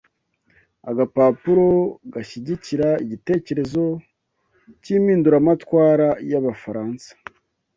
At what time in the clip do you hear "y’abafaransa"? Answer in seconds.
6.31-7.09